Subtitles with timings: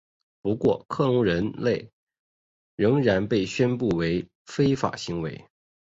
[0.41, 1.91] 不过克隆人类
[2.75, 5.45] 仍然被宣布为非法行为。